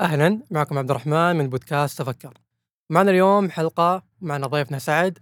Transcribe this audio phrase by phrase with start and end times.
[0.00, 2.34] أهلا معكم عبد الرحمن من بودكاست تفكر.
[2.90, 5.18] معنا اليوم حلقة معنا ضيفنا سعد.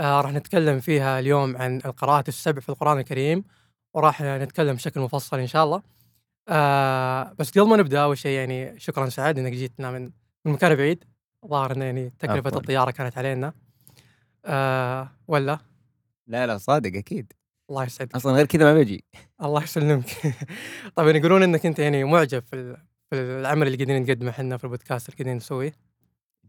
[0.00, 3.44] آه راح نتكلم فيها اليوم عن القراءات السبع في القرآن الكريم
[3.94, 5.82] وراح نتكلم بشكل مفصل إن شاء الله.
[6.48, 10.10] آه بس قبل ما نبدأ أول شيء يعني شكرا سعد إنك جيتنا من
[10.44, 11.04] من مكان بعيد.
[11.46, 12.58] ظاهر إنه يعني تكلفة عفواً.
[12.58, 13.52] الطيارة كانت علينا.
[14.44, 15.58] آه ولا؟
[16.26, 17.32] لا لا صادق أكيد.
[17.70, 18.14] الله يسعدك.
[18.14, 19.04] أصلا غير كذا ما بجي
[19.42, 20.06] الله يسلمك.
[20.96, 22.76] طيب يقولون إنك أنت يعني معجب في
[23.14, 25.72] في العمل اللي قاعدين نقدمه إحنا في البودكاست اللي قاعدين نسويه.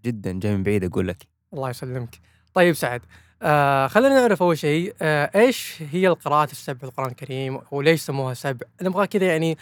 [0.06, 1.28] جدا جاي من بعيد أقول لك.
[1.54, 2.20] الله يسلمك.
[2.54, 3.02] طيب سعد
[3.42, 8.34] آه خلينا نعرف أول شيء آه إيش هي القراءات السبع في القرآن الكريم وليش سموها
[8.34, 9.58] سبع؟ نبغى كذا يعني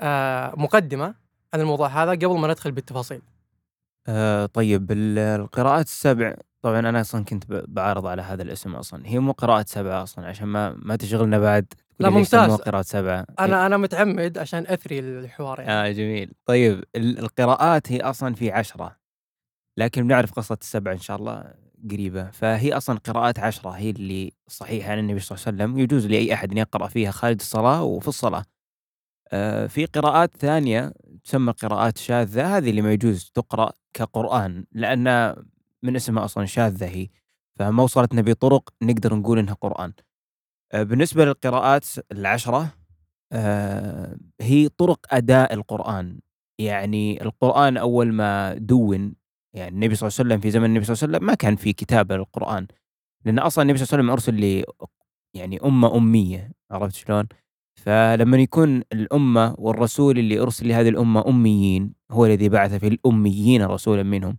[0.00, 1.14] آه مقدمة
[1.54, 3.22] عن الموضوع هذا قبل ما ندخل بالتفاصيل.
[4.08, 9.06] آه طيب ال- القراءات السبع طبعا أنا أصلا كنت بعارض على هذا الاسم أصلا.
[9.06, 11.66] هي مو قراءات سبعه أصلا عشان ما ما تشغلنا بعد.
[11.98, 12.44] لا، ممتاز.
[12.46, 15.72] سموها قراءات سبعة؟ أنا أنا متعمد عشان أثري الحوار يعني.
[15.72, 16.32] آه جميل.
[16.46, 18.96] طيب ال- القراءات هي أصلا في عشرة
[19.78, 21.54] لكن بنعرف قصة السبع إن شاء الله
[21.90, 22.30] قريبة.
[22.30, 25.78] فهي أصلا قراءات عشرة هي اللي صحيحة عن النبي صلى الله عليه وسلم.
[25.78, 28.44] يجوز لأي أحد أن يقرأ فيها خارج الصلاة وفي الصلاة.
[29.32, 30.92] آه في قراءات ثانية
[31.24, 32.56] تسمى قراءات شاذة.
[32.56, 35.36] هذه اللي ما يجوز تقرأ كقرآن لأن
[35.82, 37.08] من اسمها أصلا شاذة هي.
[37.56, 39.92] فما وصلتنا بطرق نقدر نقول إنها قرآن.
[40.82, 42.74] بالنسبة للقراءات العشرة
[43.32, 46.20] آه، هي طرق أداء القرآن.
[46.60, 49.14] يعني القرآن أول ما دون
[49.56, 51.56] يعني النبي صلى الله عليه وسلم في زمن النبي صلى الله عليه وسلم ما كان
[51.56, 52.66] في كتابة للقرآن.
[53.24, 54.64] لأن أصلا النبي صلى الله عليه وسلم أرسل
[55.36, 57.26] يعني أمة أمية عرفت شلون؟
[57.76, 64.02] فلما يكون الأمة والرسول اللي أرسل لهذه الأمة أميين هو الذي بعث في الأميين رسولا
[64.02, 64.36] منهم.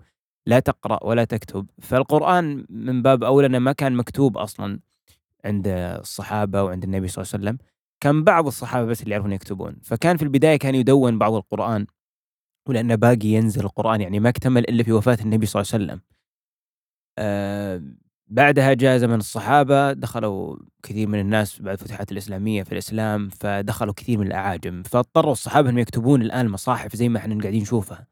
[0.47, 1.69] لا تقرأ ولا تكتب.
[1.81, 4.79] فالقرآن من باب أولى ما كان مكتوب أصلا.
[5.45, 7.57] عند الصحابة وعند النبي صلى الله عليه وسلم.
[8.03, 9.75] كان بعض الصحابة بس اللي يعرفون يكتبون.
[9.83, 11.87] فكان في البداية كان يدون بعض القرآن
[12.69, 16.01] ولأنه باقي ينزل القرآن يعني ما اكتمل إلا في وفاة النبي صلى الله عليه وسلم.
[17.19, 17.83] آه
[18.27, 24.17] بعدها جاء زمن الصحابة دخلوا كثير من الناس بعد الفتوحات الإسلامية في الإسلام فدخلوا كثير
[24.17, 24.83] من الأعاجم.
[24.83, 28.07] فاضطروا الصحابة أنهم يكتبون الآن مصاحف زي ما إحنا قاعدين نشوفها.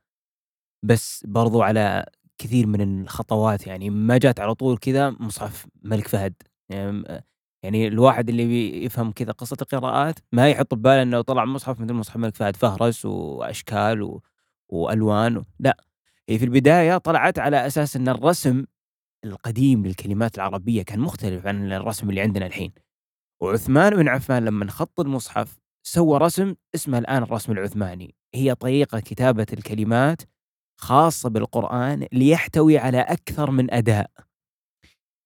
[0.86, 2.06] بس برضو على
[2.38, 6.34] كثير من الخطوات يعني ما جات على طول كذا مصحف ملك فهد.
[6.70, 7.24] يعني,
[7.64, 12.18] يعني الواحد اللي بيفهم كذا قصة القراءات ما يحط بباله إنه طلع مصحف مثل مصحف
[12.18, 14.22] ملك فهد فهرس وأشكال و...
[14.70, 15.44] وألوان و...
[15.60, 15.78] لا.
[16.30, 18.66] هي في البداية طلعت على أساس إن الرسم
[19.26, 22.72] القديم للكلمات العربية كان مختلف عن الرسم اللي عندنا الحين.
[23.42, 28.16] وعثمان بن عفان لما خط المصحف سوى رسم اسمه الآن الرسم العثماني.
[28.36, 30.22] هي طريقة كتابة الكلمات
[30.80, 34.12] خاصة بالقرآن ليحتوي على أكثر من أداء.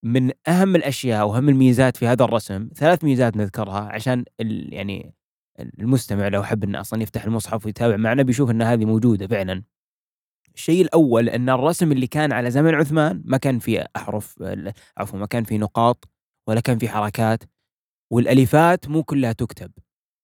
[0.04, 5.14] من أهم الأشياء وأهم الميزات في هذا الرسم ثلاث ميزات نذكرها عشان ال يعني
[5.60, 9.64] المستمع لو حب إنه أصلا يفتح المصحف ويتابع معنا بيشوف إن هذه موجودة فعلا.
[10.56, 14.44] الشيء الأول إن الرسم اللي كان على زمن عثمان ما كان فيه أحرف
[14.98, 16.10] عفوا ما كان فيه نقاط
[16.48, 17.44] ولا كان فيه حركات
[18.12, 19.72] والألفات مو كلها تكتب.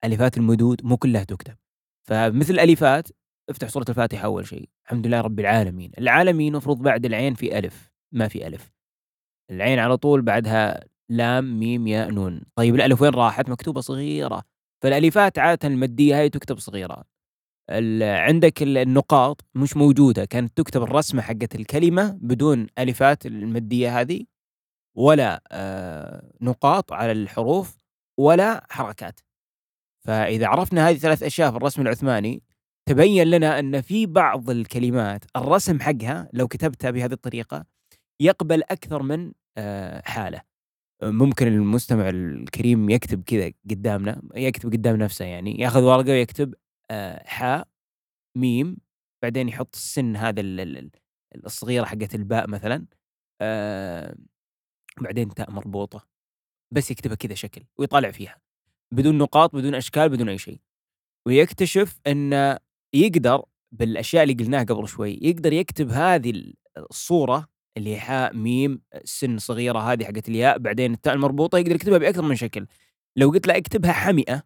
[0.04, 1.56] ألفات المدود مو كلها تكتب.
[2.04, 3.10] فمثل الالفات
[3.50, 7.92] افتح سورة الفاتحة أول شيء الحمد لله رب العالمين العالمين مفروض بعد العين في ألف
[8.12, 8.73] ما في ألف
[9.52, 12.42] العين على طول بعدها لام ميم ياء نون.
[12.56, 14.44] طيب الألف وين راحت؟ مكتوبة صغيرة.
[14.84, 17.04] فالألفات عادة المادية هاي تكتب صغيرة.
[17.70, 20.26] ال- عندك ال- النقاط مش موجودة.
[20.26, 24.24] كانت تكتب الرسمة حقت الكلمة بدون ألفات المادية هذه
[24.98, 27.78] ولا آه نقاط على الحروف
[28.18, 29.20] ولا حركات.
[30.06, 32.44] فإذا عرفنا هذه ثلاث أشياء في الرسم العثماني
[32.90, 37.66] تبين لنا أن في بعض الكلمات الرسم حقها لو كتبتها بهذه الطريقة
[38.20, 40.42] يقبل أكثر من آه، حاله.
[41.04, 46.54] ممكن المستمع الكريم يكتب كذا قدامنا يكتب قدام نفسه يعني ياخذ ورقة ويكتب
[46.92, 47.68] آه، حاء
[48.38, 48.78] ميم
[49.24, 52.86] بعدين يحط السن هذا ال- ال- ال- الصغيرة حقت الباء مثلا
[53.42, 54.16] آه،
[55.02, 56.08] بعدين تاء مربوطة.
[56.74, 58.38] بس يكتبها كذا شكل ويطالع فيها.
[58.92, 60.60] بدون نقاط بدون أشكال بدون أي شيء.
[61.28, 62.58] ويكتشف انه
[62.94, 67.48] يقدر بالأشياء اللي قلناها قبل شوي يقدر يكتب هذه الصورة
[67.78, 72.36] اللي حاء ميم سن صغيرة هذه حقت الياء بعدين التاء المربوطة يقدر يكتبها بأكثر من
[72.36, 72.68] شكل.
[73.16, 74.44] لو قلت له اكتبها حمئة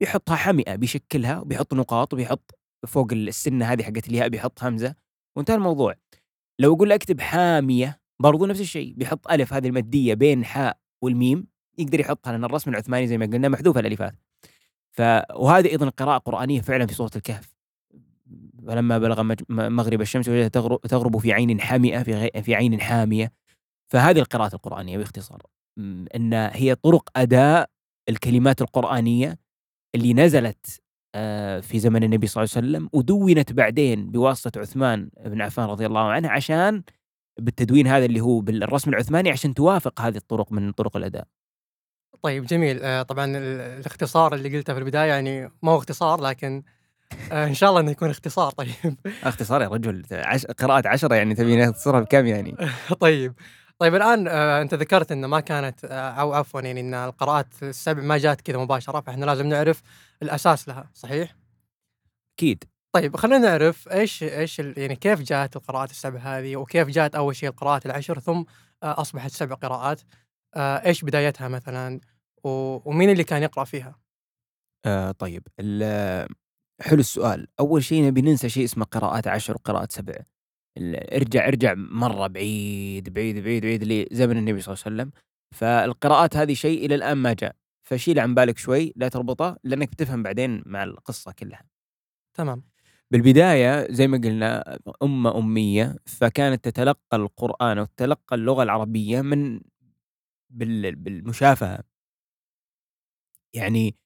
[0.00, 4.94] بيحطها حمئة بيشكلها وبيحط نقاط وبيحط فوق السنة هذه حقت الياء بيحط همزة.
[5.36, 5.94] وانتهى الموضوع.
[6.58, 11.46] لو أقول له اكتب حامية برضو نفس الشيء بيحط ألف هذه المادية بين حاء والميم
[11.78, 14.14] يقدر يحطها لأن الرسم العثماني زي ما قلنا محذوفه الألفات.
[14.90, 15.02] ف
[15.34, 17.61] وهذه أيضا قراءة قرآنية فعلا في سوره الكهف.
[18.66, 20.48] فلما بلغ مغرب الشمس وجدها
[20.88, 22.42] تغرب, في عين حامئه في.
[22.42, 23.32] في عين حامية
[23.92, 25.42] فهذه القراءات القرآنية باختصار
[26.16, 27.70] إن هي طرق أداء
[28.08, 29.38] الكلمات القرآنية
[29.94, 30.80] اللي نزلت
[31.14, 35.86] آه، في زمن النبي صلى الله عليه وسلم ودونت بعدين بواسطة عثمان بن عفان رضي
[35.86, 36.82] الله عنه عشان
[37.40, 41.26] بالتدوين هذا اللي هو بالرسم العثماني عشان توافق هذه الطرق من طرق الأداء
[42.22, 43.36] طيب جميل آه، طبعا ال-
[43.80, 46.62] الاختصار اللي قلته في البداية يعني ما هو اختصار لكن
[47.32, 48.96] إن شاء الله إنه يكون اختصار طيب.
[49.24, 50.46] اختصار يا رجل عش...
[50.46, 52.56] قراءة عشرة يعني تبي تختصرها بكم يعني؟
[53.00, 53.34] طيب.
[53.78, 58.02] طيب الآن آه، أنت ذكرت إنه ما كانت آه، أو عفوا يعني إن القراءات السبع
[58.02, 59.82] ما جات كذا مباشرة فإحنا لازم نعرف
[60.22, 61.36] الأساس لها صحيح؟
[62.38, 62.64] أكيد.
[62.94, 67.48] طيب خلينا نعرف إيش إيش يعني كيف جاءت القراءات السبع هذه وكيف جاءت أول شيء
[67.48, 68.42] القراءات العشر ثم
[68.82, 70.00] آه، أصبحت سبع قراءات.
[70.56, 72.00] آه، إيش بدايتها مثلا؟
[72.44, 73.94] ومين اللي كان يقرأ فيها؟
[74.86, 75.42] آه طيب.
[75.60, 76.28] ال-
[76.82, 77.46] حلو السؤال.
[77.60, 80.14] أول شيء نبي ننسى شيء اسمه قراءات عشر وقراءات سبع.
[81.12, 85.12] ارجع ارجع مرة بعيد بعيد بعيد بعيد لزمن النبي صلى الله عليه وسلم.
[85.54, 87.56] فالقراءات هذه شيء إلى الآن ما جاء.
[87.82, 91.64] فشيل عن بالك شوي لا تربطه لأنك بتفهم بعدين مع القصة كلها.
[92.34, 92.62] تمام.
[93.10, 99.60] بالبداية زي ما قلنا أمة أمية فكانت تتلقى القرآن وتتلقى اللغة العربية من
[100.50, 101.84] بال- بالمشافهة.
[103.54, 103.96] يعني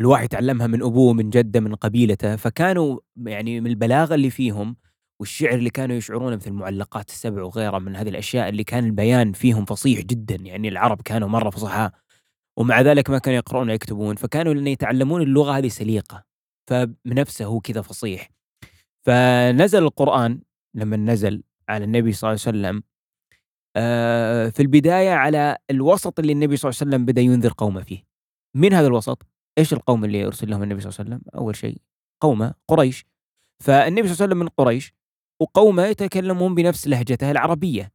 [0.00, 4.76] الواحد يتعلمها من أبوه من جده من قبيلته فكانوا يعني من البلاغة اللي فيهم
[5.20, 9.64] والشعر اللي كانوا يشعرونه مثل المعلقات السبع وغيرها من هذه الأشياء اللي كان البيان فيهم
[9.64, 11.92] فصيح جدا يعني العرب كانوا مرة فصحاء
[12.58, 16.24] ومع ذلك ما كانوا يقرؤون ويكتبون فكانوا لأن يتعلمون اللغة هذه سليقة
[16.70, 18.30] فبنفسه هو كذا فصيح
[19.06, 20.40] فنزل القرآن
[20.74, 22.82] لما نزل على النبي صلى الله عليه وسلم
[23.76, 28.04] آه، في البداية على الوسط اللي النبي صلى الله عليه وسلم بدأ ينذر قومه فيه
[28.56, 31.80] من هذا الوسط؟ إيش القوم اللي ارسل لهم النبي صلى الله عليه وسلم؟ أول شيء
[32.20, 33.06] قومه قريش.
[33.62, 34.94] فالنبي صلى الله عليه وسلم من قريش
[35.40, 37.92] وقومه يتكلمون بنفس لهجته العربية.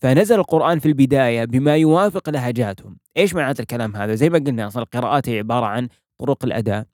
[0.00, 2.98] فنزل القرآن في البداية بما يوافق لهجاتهم.
[3.16, 6.86] إيش معنات الكلام هذا؟ زي ما قلنا أصلا القراءات هي عبارة عن طرق الأداء.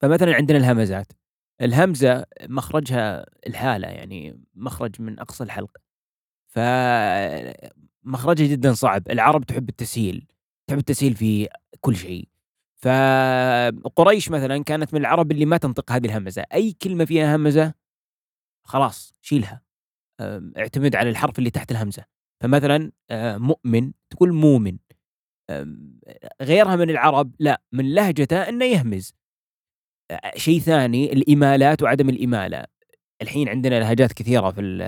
[0.00, 1.12] فمثلا عندنا الهمزات.
[1.60, 5.76] الهمزة مخرجها الحالة يعني مخرج من أقصى الحلق.
[6.46, 9.10] فمخرجها جدا صعب.
[9.10, 10.26] العرب تحب التسهيل.
[10.66, 11.48] تحب التسهيل في
[11.80, 12.28] كل شيء.
[12.82, 16.44] فقريش مثلا كانت من العرب اللي ما تنطق هذه الهمزة.
[16.54, 17.74] أي كلمة فيها همزة
[18.66, 19.62] خلاص شيلها.
[20.58, 22.04] اعتمد على الحرف اللي تحت الهمزة.
[22.42, 24.78] فمثلا آه، مؤمن تقول مؤمن.
[26.42, 29.14] غيرها من العرب لا من لهجته إنه يهمز.
[30.10, 32.64] آه، شيء ثاني الإمالات وعدم الإمالة.
[33.22, 34.82] الحين عندنا لهجات كثيرة في ال-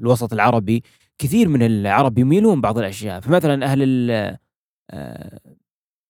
[0.00, 0.82] الوسط العربي.
[1.18, 3.20] كثير من العرب يميلون بعض الأشياء.
[3.20, 3.82] فمثلا أهل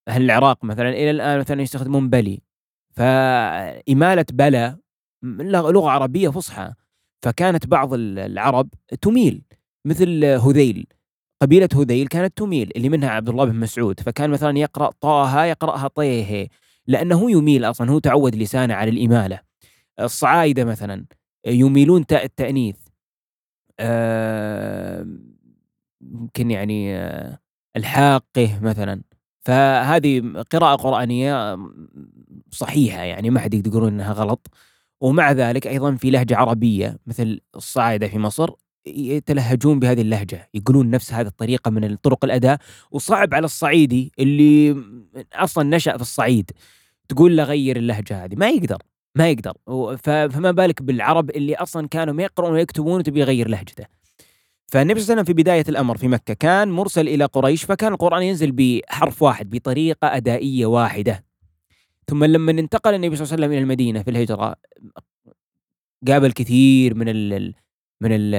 [0.09, 2.41] آه، أهل العراق مثلا إلى الآن مثلا يستخدمون بلي.
[2.91, 4.79] فإمالة بلا
[5.23, 6.73] لغة عربية فصحى.
[7.23, 8.69] فكانت بعض ال- العرب
[9.01, 9.43] تميل
[9.85, 10.87] مثل هذيل.
[11.43, 14.01] قبيلة هذيل كانت تميل اللي منها عبد الله بن مسعود.
[14.01, 16.49] فكان مثلا يقرأ طه يقرأها طيه
[16.87, 19.41] لأنه يميل أصلا هو تعود لسانه على الإمالة.
[20.01, 21.07] الصعايدة مثلا
[21.47, 22.77] يميلون تاء التأنيث.
[23.81, 25.07] آه،
[26.01, 27.39] يمكن يعني آه،
[27.77, 29.03] الحاقه مثلا.
[29.47, 31.59] فهذه قراءة قرآنية
[32.51, 34.47] صحيحة يعني ما حد يقدر يقولون إنها غلط.
[35.01, 38.51] ومع ذلك أيضا في لهجة عربية مثل الصعايدة في مصر
[38.87, 42.59] يتلهجون بهذه اللهجة يقولون نفس هذه الطريقة من طرق الأداء.
[42.91, 44.77] وصعب على الصعيدي اللي
[45.35, 46.51] أصلا نشأ في الصعيد
[47.09, 48.35] تقول له غير اللهجة هذه.
[48.37, 48.79] ما يقدر
[49.15, 49.53] ما يقدر.
[50.29, 53.85] فما بالك بالعرب اللي أصلا كانوا ما يقرؤون ويكتبون وتبي يغير لهجته.
[54.69, 57.93] فالنبي صلى الله عليه وسلم في بداية الأمر في مكة كان مرسل إلى قريش فكان
[57.93, 61.25] القرآن ينزل بحرف واحد بطريقة أدائية واحدة.
[62.09, 64.57] ثم لما انتقل النبي صلى الله عليه وسلم إلى المدينة في الهجرة
[66.09, 67.55] قابل كثير من ال
[68.01, 68.35] من ال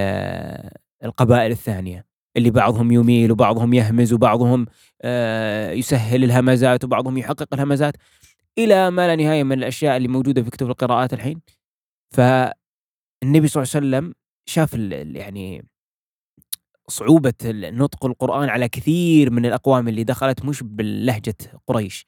[1.04, 2.06] القبائل الثانية
[2.38, 4.66] اللي بعضهم يميل وبعضهم يهمز وبعضهم
[5.02, 7.96] آه، يسهل الهمزات وبعضهم يحقق الهمزات
[8.58, 11.42] إلى ما لا نهاية من الأشياء اللي موجودة في كتب القراءات الحين.
[12.12, 14.14] فالنبي صلى الله عليه وسلم
[14.46, 15.66] شاف يعني
[16.90, 21.36] صعوبة نطق القرآن على كثير من الأقوام اللي دخلت مش باللهجة
[21.68, 22.08] قريش.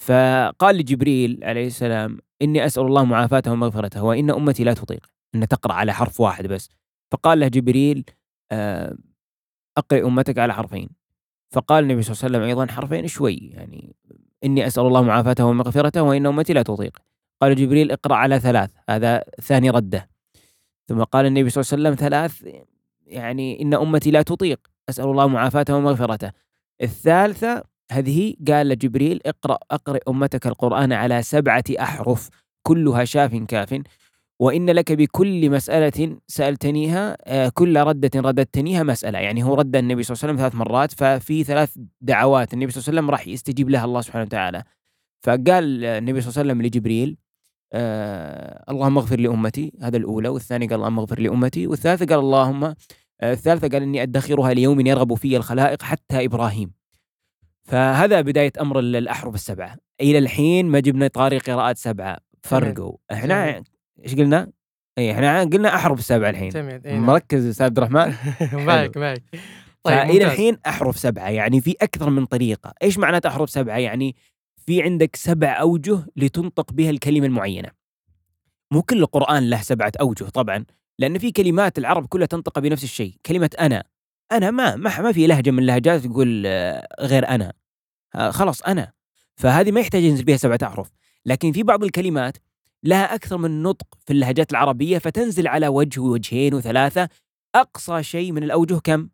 [0.00, 5.06] فقال لجبريل عليه السلام إني أسأل الله معافاته ومغفرته وإن أمتي لا تطيق.
[5.34, 6.70] أن تقرأ على حرف واحد بس.
[7.12, 8.04] فقال له جبريل
[8.52, 8.96] آه،
[9.78, 10.88] أقرأ أمتك على حرفين.
[11.52, 13.96] فقال النبي صلى الله عليه وسلم أيضا حرفين شوي يعني
[14.44, 16.98] إني أسأل الله معافاته ومغفرته وإن أمتي لا تطيق.
[17.42, 20.10] قال جبريل اقرأ على ثلاث هذا ثاني ردة.
[20.88, 22.64] ثم قال النبي صلى الله عليه وسلم ثلاث
[23.06, 24.60] يعني إن أمتي لا تطيق.
[24.88, 26.30] أسأل الله معافاته ومغفرته.
[26.82, 32.28] الثالثة هذه قال لجبريل اقرأ أقرأ أمتك القرآن على سبعة أحرف
[32.62, 33.80] كلها شاف كاف.
[34.40, 39.18] وإن لك بكل مسألة سألتنيها آه، كل ردة رددتنيها مسألة.
[39.18, 42.80] يعني هو رد النبي صلى الله عليه وسلم ثلاث مرات ففي ثلاث دعوات النبي صلى
[42.80, 44.62] الله عليه وسلم راح يستجيب لها الله سبحانه وتعالى.
[45.22, 47.16] فقال النبي صلى الله عليه وسلم لجبريل
[47.74, 52.74] آه اللهم اغفر لأمتي هذا الأولى والثاني قال اللهم اغفر لأمتي والثالثة قال اللهم آه
[53.22, 56.72] الثالثة قال إني أدخرها ليوم يرغب فيه الخلائق حتى إبراهيم.
[57.64, 59.76] فهذا بداية أمر الاحرف السبعة.
[60.00, 62.18] إلى الحين ما جبنا طاري قراءات سبعة.
[62.42, 62.96] فرقوا.
[63.12, 63.62] إحنا
[64.04, 64.50] إيش قلنا؟
[64.98, 66.48] اي إحنا قلنا احرف سبعة الحين.
[66.48, 66.80] جميل.
[66.86, 67.06] إيه نعم.
[67.06, 68.14] مركز أستاذ عبد الرحمن؟
[68.66, 69.22] معك معك.
[69.82, 70.22] طيب ممتاز.
[70.22, 74.16] الحين احرف سبعة يعني في أكثر من طريقة، إيش معنات احرف سبعة؟ يعني
[74.66, 77.68] في عندك سبع أوجه لتنطق بها الكلمة المعينة.
[78.70, 80.64] مو كل القرآن له سبعة أوجه طبعا،
[80.98, 83.84] لأن في كلمات العرب كلها تنطق بنفس الشيء، كلمة أنا
[84.32, 87.52] أنا ما ما ما في لهجة من اللهجات تقول آه، غير أنا.
[88.14, 88.92] آه، خلاص أنا.
[89.36, 90.90] فهذه ما يحتاج ينزل بها سبعة أحرف،
[91.26, 92.36] لكن في بعض الكلمات
[92.82, 97.08] لها أكثر من نطق في اللهجات العربية فتنزل على وجه ووجهين وثلاثة
[97.54, 99.08] أقصى شيء من الأوجه كم؟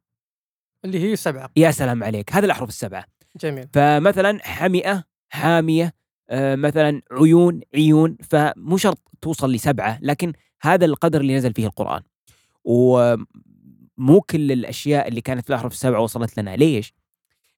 [0.85, 3.05] اللي هي سبعة يا سلام عليك هذا الأحرف السبعة
[3.41, 5.95] جميل فمثلا حمئة حاميه
[6.31, 10.33] آه، مثلا عيون عيون فمو شرط توصل لسبعة لكن
[10.63, 12.03] هذا القدر اللي نزل فيه القرآن.
[12.65, 16.57] ومو كل الأشياء اللي كانت في الأحرف السبعه وصلت لنا.
[16.57, 16.95] ليش؟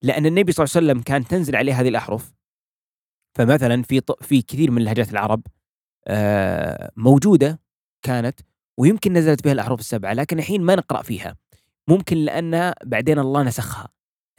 [0.02, 2.32] لأن النبي صلى الله عليه وسلم كان تنزل عليه هذه الأحرف.
[3.34, 5.42] فمثلا في في كثير من لهجات العرب
[6.06, 7.60] آه، موجودة
[8.02, 8.40] كانت
[8.78, 11.36] ويمكن نزلت بها الأحرف السبعة لكن الحين ما نقرأ فيها.
[11.88, 13.88] ممكن لأن بعدين الله نسخها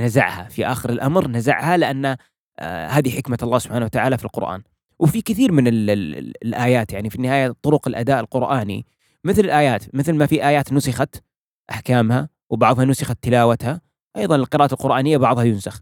[0.02, 0.50] نزعها.
[0.50, 2.18] في آخر الأمر نزعها لأن
[2.60, 4.64] آه، هذه حكمة الله سبحانه وتعالى في القرآن.
[5.00, 8.86] وفي كثير من ال ال ال الآيات يعني في النهاية طرق الأداء القرآني.
[9.24, 11.24] مثل الآيات مثل ما في آيات نسخت
[11.72, 13.82] أحكامها وبعضها نسخت تلاوتها
[14.18, 15.82] أيضا القراءة القرآنية بعضها ينسخ.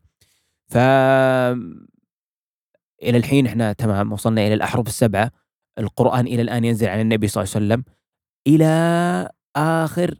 [0.69, 0.77] ف
[3.03, 5.31] إلى الحين إحنا تمام وصلنا إلى الأحرف السبعة.
[5.79, 7.83] القرآن إلى الآن ينزل على النبي صلى الله عليه وسلم.
[8.47, 10.15] إلى آخر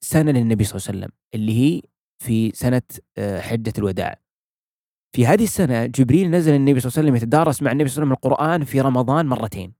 [0.00, 1.82] سنة للنبي صلى الله عليه وسلم اللي هي
[2.18, 2.82] في سنة
[3.18, 4.23] آه، حجة الوداع.
[5.14, 8.14] في هذه السنة جبريل نزل النبي صلى الله عليه وسلم يتدارس مع النبي صلى الله
[8.14, 9.74] عليه وسلم القرآن في رمضان مرتين.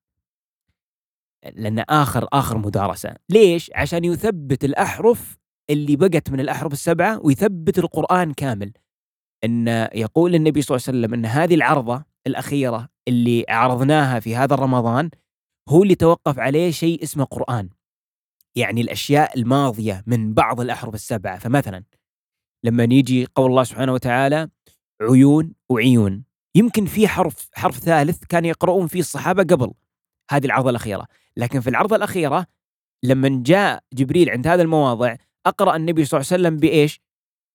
[1.55, 3.17] لأن آخر آخر مدارسة.
[3.31, 5.38] ليش؟ عشان يثبت الأحرف
[5.71, 8.73] اللي بقت من الأحرف السبعة ويثبت القرآن كامل.
[9.45, 14.55] إن يقول النبي صلى الله عليه وسلم إن هذه العرضة الأخيرة اللي عرضناها في هذا
[14.55, 15.11] الرمضان
[15.69, 17.69] هو اللي توقف عليه شيء اسمه قرآن.
[18.57, 21.38] يعني الأشياء الماضية من بعض الأحرف السبعة.
[21.38, 21.85] فمثلا
[22.64, 24.49] لما يجي قول الله سبحانه وتعالى
[25.03, 26.25] عيون وعيون.
[26.55, 29.73] يمكن في حرف حرف ثالث كان يقرؤون فيه الصحابة قبل
[30.31, 31.07] هذه العرضة الأخيرة.
[31.37, 32.47] لكن في العرضة الأخيرة
[33.03, 37.01] لما جاء جبريل عند هذا المواضع أقرأ النبي صلى الله عليه وسلم بإيش؟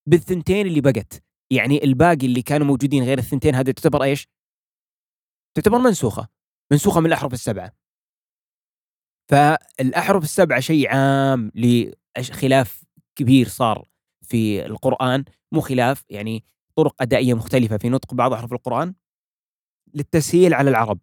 [0.05, 1.23] بالثنتين اللي بقت.
[1.51, 4.27] يعني الباقي اللي كانوا موجودين غير الثنتين هذه تعتبر إيش؟
[5.55, 6.27] تعتبر منسوخة.
[6.71, 7.71] منسوخة من الأحرف السبعة.
[9.29, 12.83] فالأحرف السبعة شيء عام لخلاف
[13.15, 13.87] كبير صار
[14.21, 16.43] في القرآن مو خلاف يعني
[16.79, 18.93] طرق أدائية مختلفة في نطق بعض احرف القرآن
[19.93, 20.99] للتسهيل على العرب.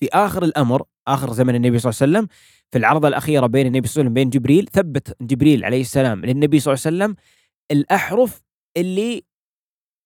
[0.00, 2.28] في آخر الأمر آخر زمن النبي صلى الله عليه وسلم
[2.70, 6.24] في العرضة الأخيرة بين النبي صلى الله عليه وسلم بين جبريل ثبت جبريل عليه السلام
[6.24, 7.16] للنبي صلى الله عليه وسلم
[7.70, 8.42] الأحرف
[8.76, 9.22] اللي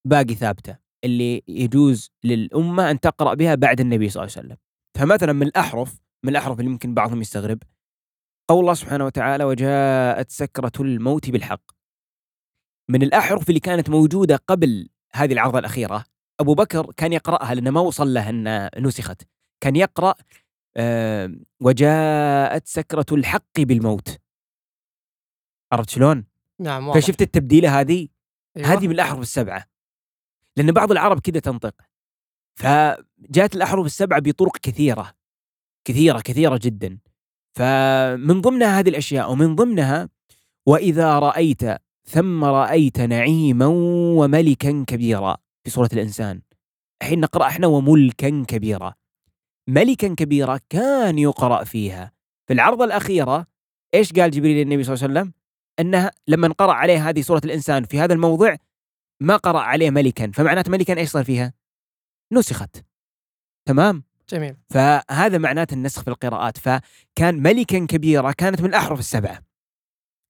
[0.09, 4.57] باقي ثابتة اللي يجوز للأمة أن تقرأ بها بعد النبي صلى الله عليه وسلم.
[4.99, 7.63] فمثلا من الأحرف من الأحرف اللي ممكن بعضهم يستغرب
[8.49, 11.84] قول الله سبحانه وتعالى وجاءت سكرة الموت بالحق.
[12.89, 16.05] من الأحرف اللي كانت موجودة قبل هذه العرضة الأخيرة
[16.41, 19.23] أبو بكر كان يقرأها لأنه ما وصل له ان نسخت.
[19.61, 20.15] كان يقرأ
[21.61, 24.21] وجاءت سكرة الحق بالموت.
[25.73, 26.25] عرفت شلون؟
[26.59, 27.01] نعم واضح.
[27.01, 28.09] فشفت التبديلة هذه؟
[28.57, 28.69] أيوة.
[28.69, 29.65] هذه من الأحرف السبعة.
[30.57, 31.75] لأن بعض العرب كذا تنطق.
[32.55, 35.15] فجاءت الأحرف السبعة بطرق كثيرة.
[35.85, 36.99] كثيرة كثيرة جدا.
[37.55, 40.09] فمن ضمنها هذه الأشياء ومن ضمنها
[40.67, 41.63] وإذا رأيت
[42.07, 43.67] ثم رأيت نعيما
[44.17, 45.37] وملكا كبيرا.
[45.65, 46.43] في سورة الإنسان.
[47.03, 48.95] الحين نقرأ إحنا وملكا كبيرا.
[49.69, 52.13] ملكا كبيرا كان يقرأ فيها.
[52.47, 53.47] في العرضه الأخيرة
[53.95, 55.33] إيش قال جبريل للنبي صلى الله عليه وسلم؟
[55.81, 58.57] أنه لما قرا عليه هذه سورة الإنسان في هذا الموضع
[59.21, 60.31] ما قرأ عليه ملكا.
[60.31, 61.53] فمعناته ملكا إيش صار فيها؟
[62.33, 62.85] نسخت.
[63.69, 64.57] تمام؟ جميل.
[64.71, 66.59] فهذا معناته النسخ في القراءات.
[66.59, 69.54] فكان ملكا كبيرا كانت من الأحرف السبعة.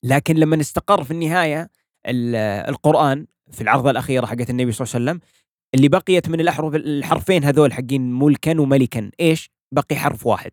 [0.04, 1.70] لكن لما استقر في النهاية
[2.06, 2.34] ال-
[2.68, 5.20] القرآن في العرضة الأخيرة حقت النبي صلى الله عليه وسلم
[5.74, 10.50] اللي بقيت من الأحرف الحرفين هذول حقين ملكا وملكا إيش؟ بقي حرف واحد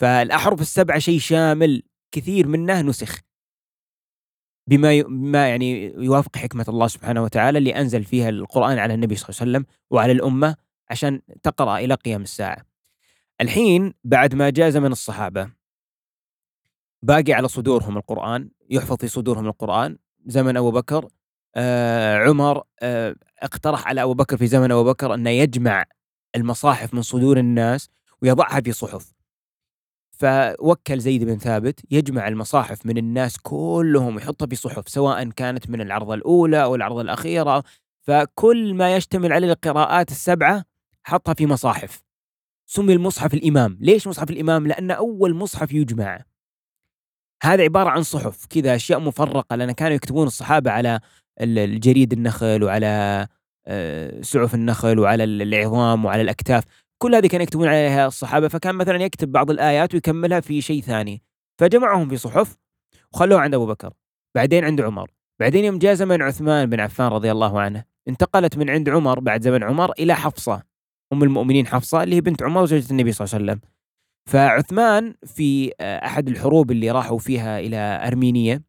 [0.00, 3.20] فالأحرف السبعة شيء شامل كثير منه نسخ
[4.70, 5.02] بما.
[5.02, 9.40] بما يعني يوافق حكمة الله سبحانه وتعالى اللي أنزل فيها القرآن على النبي صلى الله
[9.40, 10.56] عليه وسلم وعلى الأمة
[10.90, 12.64] عشان تقرأ إلى قيام الساعة
[13.40, 15.50] الحين بعد ما جاء زمن الصحابة
[17.04, 19.96] باقي على صدورهم القرآن يحفظ في صدورهم القرآن
[20.26, 21.08] زمن أبو بكر
[21.56, 25.84] آه عمر آه اقترح على أبو بكر في زمن أبو بكر أنه يجمع
[26.36, 27.88] المصاحف من صدور الناس
[28.22, 29.12] ويضعها في صحف.
[30.10, 35.80] فوكل زيد بن ثابت يجمع المصاحف من الناس كلهم ويحطها في صحف سواء كانت من
[35.80, 37.62] العرضة الأولى أو العرضة الأخيرة.
[38.02, 40.64] فكل ما يشتمل عليه القراءات السبعة
[41.02, 42.02] حطها في مصاحف.
[42.66, 43.78] سمي المصحف الإمام.
[43.80, 46.33] ليش مصحف الإمام؟ لأن أول مصحف يجمع.
[47.42, 51.00] هذا عبارة عن صحف كذا أشياء مفرقة لأن كانوا يكتبون الصحابة على
[51.40, 53.26] الجريد النخل وعلى
[53.66, 56.64] آه، سعف النخل وعلى العظام وعلى الأكتاف.
[56.98, 61.22] كل هذه كانوا يكتبون عليها الصحابة فكان مثلا يكتب بعض الآيات ويكملها في شيء ثاني.
[61.60, 62.56] فجمعهم في صحف
[63.12, 63.92] وخلوه عند أبو بكر
[64.34, 65.10] بعدين عند عمر.
[65.40, 69.42] بعدين يوم جاء زمن عثمان بن عفان رضي الله عنه انتقلت من عند عمر بعد
[69.42, 70.62] زمن عمر إلى حفصة
[71.12, 73.73] أم المؤمنين حفصة اللي هي بنت عمر وزوجة النبي صلى الله عليه وسلم.
[74.26, 77.76] فعثمان في آه، أحد الحروب اللي راحوا فيها إلى
[78.06, 78.62] أرمينيا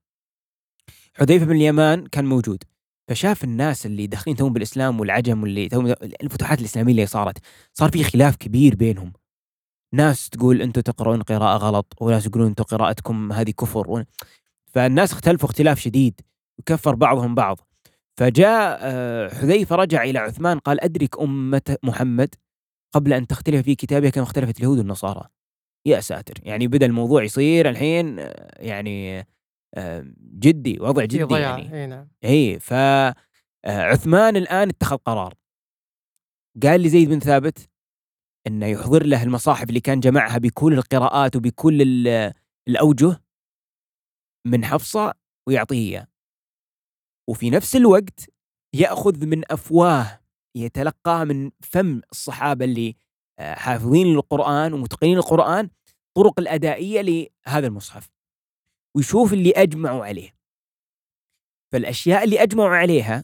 [1.14, 2.64] حذيفة بن اليمان كان موجود
[3.08, 5.70] فشاف الناس اللي داخلين توهم بالإسلام والعجم واللي
[6.24, 7.38] الفتوحات الإسلامية اللي صارت
[7.74, 9.14] صار في خلاف كبير بينهم.
[9.94, 14.04] ناس تقول أنتم تقرؤون قراءة غلط وناس يقولون أنتم قراءتكم هذه كفر و...
[14.74, 16.22] فالناس اختلفوا اختلاف شديد
[16.60, 17.60] وكفر بعضهم بعض.
[18.18, 22.36] فجاء آه، حذيفة رجع إلى عثمان قال أدرك أمة محمد
[22.94, 25.28] قبل أن تختلف في كتابها كما اختلفت اليهود والنصارى.
[25.86, 26.34] يا ساتر.
[26.44, 29.28] يعني بدأ الموضوع يصير الحين آه، يعني
[30.20, 31.74] جدي وضع جدي يعني.
[31.74, 32.08] إي نعم.
[32.24, 33.14] إي ف آه،
[33.66, 35.34] عثمان الآن اتخذ قرار.
[36.64, 37.70] قال لي زيد بن ثابت
[38.48, 42.08] إنه يحضر له المصاحف اللي كان جمعها بكل القراءات وبكل
[42.68, 43.22] الأوجه
[44.48, 45.14] من حفصة
[45.48, 46.08] ويعطيه إياه.
[47.30, 48.30] وفي نفس الوقت
[48.74, 50.20] يأخذ من أفواه
[50.56, 53.05] يتلقاها من فم الصحابة اللي آه،
[53.40, 55.70] حافظين القران ومتقنين القرآن
[56.16, 58.10] طرق الأدائية لهذا المصحف.
[58.96, 60.36] ويشوف اللي أجمعوا عليه.
[61.72, 63.24] فالأشياء اللي أجمعوا عليها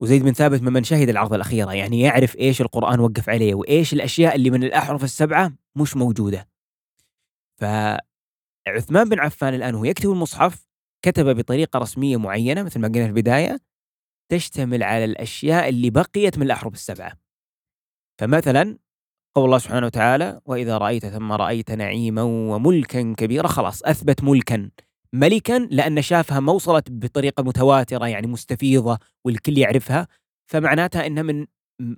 [0.00, 4.34] وزيد بن ثابت ممن شهد العرض الأخيرة يعني يعرف إيش القرآن وقف عليه وإيش الأشياء
[4.34, 6.48] اللي من الأحرف السبعة مش موجودة.
[7.60, 10.66] فعثمان بن عفان الآن وهو يكتب المصحف
[11.02, 13.60] كتب بطريقة رسمية معينة مثل ما قلنا في البداية
[14.28, 17.21] تشتمل على الأشياء اللي بقيت من الأحرف السبعة.
[18.22, 18.78] فمثلا
[19.36, 24.70] قول الله سبحانه وتعالى وإذا رأيت ثم رأيت نعيما وملكا كبيرا خلاص أثبت ملكا.
[25.12, 30.08] ملكا لأن شافها ما وصلت بطريقة متواترة يعني مستفيضة والكل يعرفها
[30.46, 31.46] فمعناتها إنها من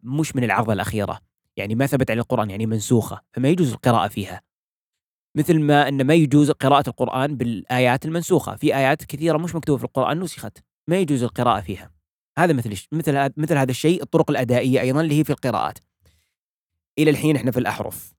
[0.03, 1.21] مش من العرضة الأخيرة.
[1.57, 4.41] يعني ما ثبت عن القرآن يعني منسوخة فما يجوز القراءة فيها.
[5.37, 8.57] مثل ما أن ما يجوز قراءة القرآن بالآيات المنسوخة.
[8.57, 10.59] في آيات كثيرة مش مكتوبة في القرآن نسخت
[10.89, 11.91] ما يجوز القراءة فيها.
[12.39, 15.79] هذا مثل مثل مثل هذا الشيء الطرق الأدائية أيضا اللي هي في القراءات.
[16.99, 18.15] إلى الحين إحنا في الأحرف.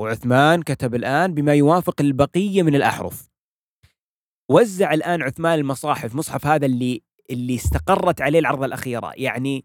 [0.00, 3.28] وعثمان كتب الآن بما يوافق البقية من الأحرف.
[4.50, 9.12] وزع الآن عثمان المصاحف مصحف هذا اللي اللي استقرت عليه العرضة الأخيرة.
[9.16, 9.64] يعني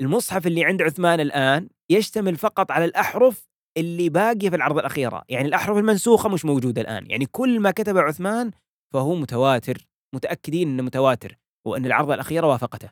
[0.00, 5.22] المصحف اللي عند عثمان الآن يشتمل فقط على الأحرف اللي باقية في العرضة الأخيرة.
[5.28, 7.10] يعني الأحرف المنسوخة مش موجودة الآن.
[7.10, 8.50] يعني كل ما كتب عثمان
[8.92, 12.90] فهو متواتر متأكدين إنه متواتر وإن العرضة الأخيرة وافقته.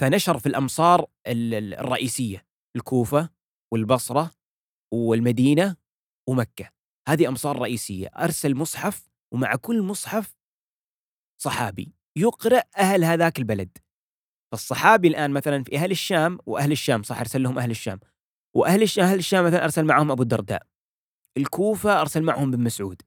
[0.00, 2.51] فنشر في الأمصار الرئيسية.
[2.76, 3.28] الكوفة
[3.72, 4.30] والبصرة
[4.92, 5.76] والمدينة
[6.28, 6.70] ومكة.
[7.08, 8.06] هذه أمصار رئيسية.
[8.06, 10.36] أرسل مصحف ومع كل مصحف
[11.42, 13.78] صحابي يقرأ أهل هذاك البلد.
[14.52, 18.00] فالصحابي الآن مثلا في أهل الشام وأهل الشام صح أرسل لهم أهل الشام.
[18.54, 20.66] وأهل الشام, أهل الشام مثلا أرسل معهم أبو الدرداء.
[21.36, 23.02] الكوفة أرسل معهم بن مسعود.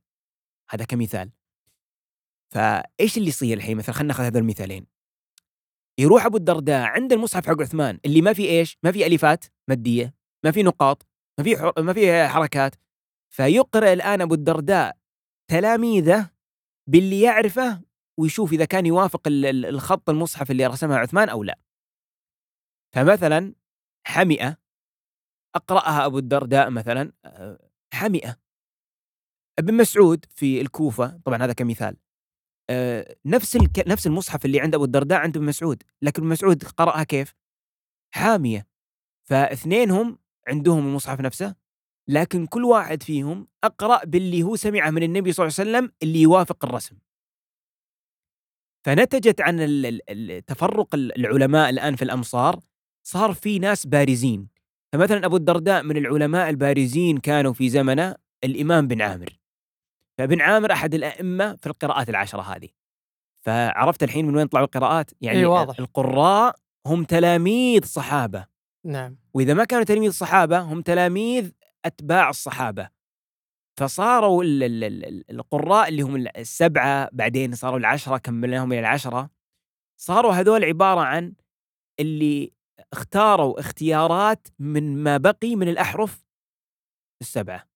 [0.70, 1.32] هذا كمثال.
[2.54, 4.95] فإيش اللي يصير الحين؟ مثلا خلينا ناخذ هذول المثالين.
[6.00, 10.14] يروح أبو الدرداء عند المصحف حق عثمان اللي ما في إيش؟ ما في الفات مادية،
[10.46, 11.08] ما في نقاط،
[11.40, 11.82] ما في حر...
[11.82, 12.76] ما في حركات
[13.34, 14.98] فيقرأ الآن أبو الدرداء
[15.52, 16.30] تلاميذه
[16.90, 17.82] باللي يعرفه
[18.20, 21.60] ويشوف إذا كان يوافق الخط المصحف اللي رسمها عثمان أو لا.
[22.96, 23.56] فمثلا
[24.08, 24.58] حمئة
[25.56, 28.38] أقرأها أبو الدرداء مثلا آه، حمئة
[29.60, 31.98] ابن مسعود في الكوفة طبعا هذا كمثال
[32.70, 33.88] آه، نفس الك...
[33.88, 37.36] نفس المصحف اللي عند أبو الدرداء عند ابن مسعود لكن ابن مسعود قرأها كيف؟
[38.14, 38.68] حامية.
[39.24, 41.56] فاثنينهم عندهم المصحف نفسه
[42.08, 46.22] لكن كل واحد فيهم أقرأ باللي هو سمعه من النبي صلى الله عليه وسلم اللي
[46.22, 46.98] يوافق الرسم.
[48.86, 49.58] فنتجت عن
[50.48, 52.60] تفرق العلماء الآن في الأمصار
[53.08, 54.48] صار في ناس بارزين.
[54.94, 59.45] فمثلا أبو الدرداء من العلماء البارزين كانوا في زمنه الإمام بن عامر.
[60.18, 62.70] فابن عامر أحد الأئمة في القراءات العشرة هذه.
[63.46, 65.80] فعرفت الحين من وين طلعوا القراءات؟ يعني أي واضح.
[65.80, 66.56] القراء
[66.88, 68.46] هم تلاميذ صحابة.
[68.86, 69.18] نعم.
[69.34, 71.52] وإذا ما كانوا تلاميذ صحابة هم تلاميذ
[71.86, 72.90] أتباع الصحابة.
[73.80, 79.30] فصاروا ال ال ال القراء اللي هم السبعة بعدين صاروا العشرة كملناهم إلى العشرة.
[80.00, 81.34] صاروا هذول عبارة عن
[82.00, 82.52] اللي
[82.94, 86.26] اختاروا اختيارات من ما بقي من الأحرف
[87.22, 87.75] السبعة.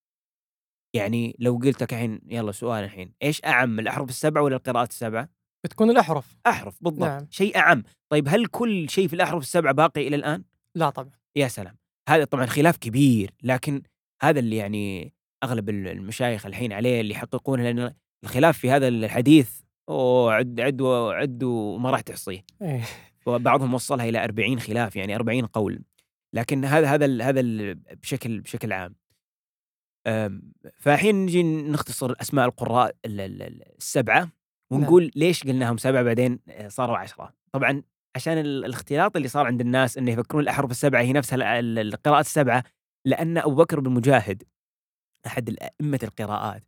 [0.94, 5.28] يعني لو قلت لك الحين يلا سؤال الحين إيش أعم الأحرف السبعة ولا القراءات السبعة؟
[5.64, 7.26] بتكون الأحرف أحرف بالضبط نعم.
[7.30, 11.48] شيء أعم طيب هل كل شيء في الأحرف السبعة باقي إلى الآن؟ لا طبعا يا
[11.48, 11.76] سلام
[12.08, 13.82] هذا طبعا خلاف كبير لكن
[14.22, 20.32] هذا اللي يعني أغلب المشايخ الحين عليه اللي يحققونه لأن الخلاف في هذا الحديث أوه
[20.32, 22.82] عد عد وعد وما راح تحصيه إيه.
[23.26, 25.82] وبعضهم وصلها إلى 40 خلاف يعني 40 قول
[26.34, 27.42] لكن هذا هذا هذا
[28.02, 28.94] بشكل بشكل عام
[30.78, 34.30] فالحين نجي نختصر أسماء القراء ال- ال- السبعة
[34.72, 37.34] ونقول ليش قلناهم سبعة بعدين صاروا عشرة.
[37.52, 37.82] طبعا
[38.16, 41.78] عشان ال- الاختلاط اللي صار عند الناس إنه يفكرون الأحرف السبعة هي نفسها ال- ال-
[41.78, 42.64] القراءات السبعة
[43.04, 44.42] لأن أبو بكر بن مجاهد
[45.26, 46.64] أحد الأئمة القراءات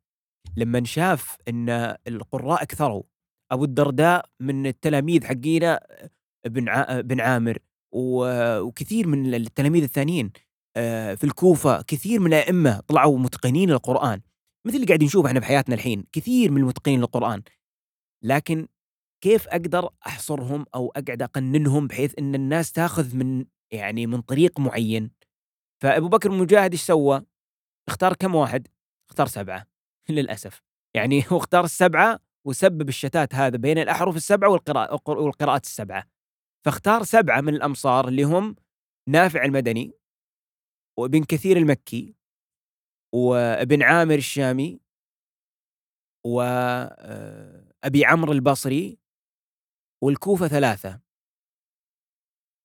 [0.56, 1.68] لما شاف إن
[2.08, 3.02] القراء كثروا
[3.52, 5.80] أبو الدرداء من التلاميذ حقينا
[6.46, 7.58] بن ع- بن عامر
[7.92, 10.51] وكثير من التلاميذ الثانيين آه،
[11.16, 14.20] في الكوفة كثير من الأئمة طلعوا متقنين للقرآن
[14.66, 17.42] مثل اللي قاعدين نشوفه إحنا في حياتنا الحين كثير من المتقنين للقرآن.
[18.24, 18.68] لكن
[19.24, 25.10] كيف أقدر أحصرهم أو أقعد أقننهم بحيث إن الناس تاخذ من يعني من طريق معين؟
[25.82, 27.22] فأبو بكر المجاهد إيش سوى؟
[27.88, 28.68] اختار كم واحد؟
[29.10, 29.66] اختار سبعة.
[30.08, 30.62] للأسف.
[30.96, 36.04] يعني هو اختار السبعة وسبب الشتات هذا بين الأحرف السبعة والقراء والقراءات السبعة.
[36.64, 38.56] فاختار سبعة من الأمصار اللي هم
[39.08, 39.92] نافع المدني
[40.98, 42.14] وابن كثير المكي
[43.14, 44.80] وابن عامر الشامي
[46.26, 48.98] وابي عمرو البصري
[50.04, 51.00] والكوفة ثلاثة.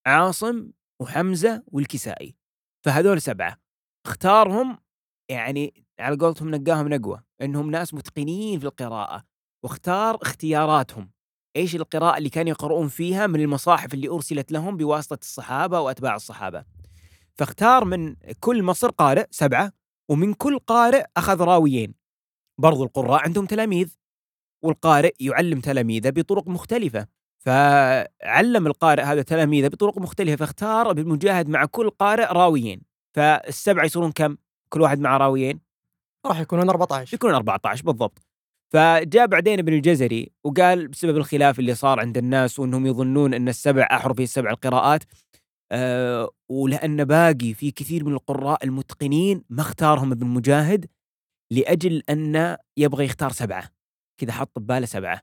[0.07, 2.35] عاصم وحمزة والكسائي.
[2.85, 3.57] فهذول سبعة.
[4.05, 4.77] اختارهم
[5.31, 9.23] يعني على قولتهم نقاهم نقوة إنهم ناس متقنين في القراءة.
[9.63, 11.11] واختار اختياراتهم.
[11.55, 16.65] إيش القراءة اللي كانوا يقرؤون فيها من المصاحف اللي أرسلت لهم بواسطة الصحابة وأتباع الصحابة؟
[17.37, 19.71] فاختار من كل مصر قارئ سبعة
[20.09, 21.93] ومن كل قارئ أخذ راويين.
[22.57, 23.95] برضو القراء عندهم تلاميذ
[24.63, 27.07] والقارئ يعلم تلاميذه بطرق مختلفة.
[27.39, 32.81] فعلم القارئ هذا تلاميذه بطرق مختلفة فاختار ابن مجاهد مع كل قارئ راويين.
[33.15, 34.37] فالسبعة يصيرون كم؟
[34.69, 35.59] كل واحد مع راويين؟
[36.25, 38.27] راح يكونون 14 يكونون 14 بالضبط.
[38.73, 43.87] فجاء بعدين ابن الجزري وقال بسبب الخلاف اللي صار عند الناس وإنهم يظنون إن السبع
[43.91, 45.03] أحرف هي السبع القراءات
[45.71, 50.85] أه ولأن باقي في كثير من القراء المتقنين ما اختارهم ابن مجاهد
[51.51, 53.69] لأجل أن يبغى يختار سبعة
[54.17, 55.21] كذا حط بباله سبعة.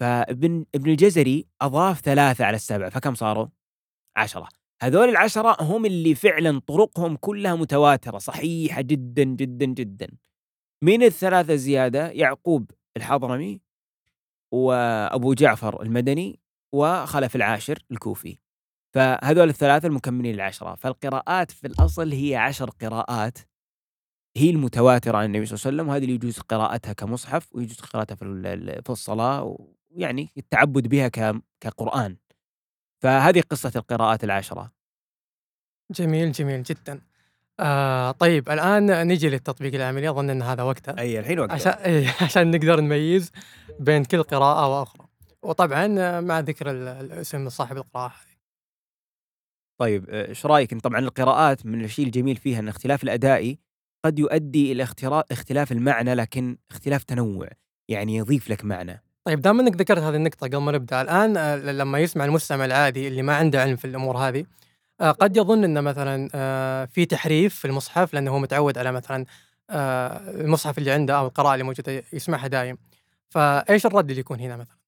[0.00, 3.46] فابن ابن الجزري أضاف ثلاثة على السبعة فكم صاروا؟
[4.16, 4.48] عشرة.
[4.82, 10.08] هذول العشرة هم اللي فعلا طرقهم كلها متواترة صحيحة جدا جدا جدا.
[10.82, 13.60] من الثلاثة زيادة؟ يعقوب الحضرمي
[14.52, 16.40] وأبو جعفر المدني
[16.74, 18.38] وخلف العاشر الكوفي.
[18.94, 23.38] فهذول الثلاثة المكملين للعشره فالقراءات في الأصل هي عشر قراءات
[24.36, 28.14] هي المتواترة عن النبي صلى الله عليه وسلم وهذه اللي يجوز قراءتها كمصحف ويجوز قراءتها
[28.14, 29.56] في ال- ال- في الصلاة
[29.92, 32.16] ويعني التعبد بها ك- كقرآن.
[33.02, 34.72] فهذه قصة القراءات العشرة.
[35.90, 37.00] جميل جميل جدا.
[37.60, 40.08] آه طيب الآن نجي للتطبيق العملي.
[40.10, 43.32] أظن أن هذا وقتها أي الحين وقتها عشان إيه عشان نقدر نميز
[43.80, 45.06] بين كل قراءة وأخرى.
[45.42, 48.12] وطبعا آه، مع ذكر ال- الاسم صاحب القراءة.
[49.80, 53.58] طيب آه، إيش رأيك؟ طبعا القراءات من الشيء الجميل فيها إن اختلاف الادائي
[54.04, 54.82] قد يؤدي إلى
[55.32, 57.48] اختلاف المعنى لكن اختلاف تنوع
[57.88, 59.02] يعني يضيف لك معنى.
[59.24, 63.08] طيب دام إنك ذكرت هذه النقطة قبل ما نبدأ الآن آه، لما يسمع المستمع العادي
[63.08, 64.44] اللي ما عنده علم في الأمور هذه
[65.00, 66.28] آه، قد يظن إن مثلا
[66.86, 69.26] في تحريف في المصحف لأنه هو متعود على مثلا
[70.40, 72.78] المصحف اللي عنده أو القراءة اللي موجودة يسمعها دايم.
[73.28, 74.79] فإيش الرد اللي يكون هنا مثلا؟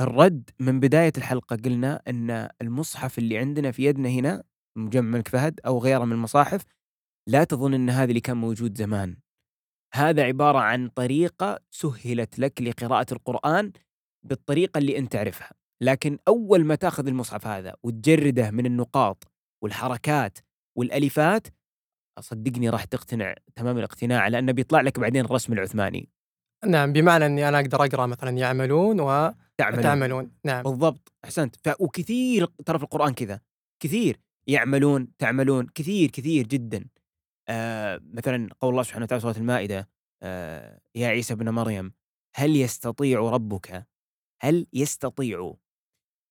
[0.00, 4.42] الرد من بداية الحلقة قلنا إن المصحف اللي عندنا في يدنا هنا
[4.76, 6.62] مجمع الملك فهد أو غيره من المصاحف
[7.28, 9.16] لا تظن إن هذا اللي كان موجود زمان.
[9.94, 13.72] هذا عبارة عن طريقة سهلت لك لقراءة القرآن
[14.26, 15.50] بالطريقة اللي أنت تعرفها.
[15.82, 19.24] لكن أول ما تأخذ المصحف هذا وتجرده من النقاط
[19.62, 20.38] والحركات
[20.78, 21.46] والألفات
[22.20, 26.08] صدقني راح تقتنع تمام الاقتناع لأنه بيطلع لك بعدين الرسم العثماني.
[26.66, 29.00] نعم بمعنى إني أنا أقدر أقرأ مثلا يعملون
[29.58, 30.62] تعمل وتعملون نعم.
[30.62, 31.76] بالضبط أحسنت.
[31.80, 33.40] وكثير ترى في القرآن كذا
[33.82, 36.88] كثير يعملون تعملون كثير كثير جدا.
[37.48, 39.88] آه مثلا قول الله سبحانه وتعالى سورة المائدة
[40.22, 41.92] آه يا عيسى ابن مريم
[42.36, 43.86] هل يستطيع ربك؟
[44.42, 45.54] هل يستطيع؟